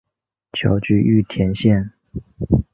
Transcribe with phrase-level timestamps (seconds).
[0.53, 1.93] 侨居玉田县。